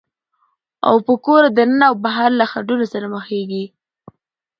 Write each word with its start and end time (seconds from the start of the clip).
او 0.87 0.95
په 1.05 1.13
کوره 1.25 1.49
دننه 1.57 1.85
او 1.89 1.95
بهر 2.05 2.29
له 2.39 2.45
خنډونو 2.51 2.85
سره 2.93 3.05
مخېږي، 3.15 3.65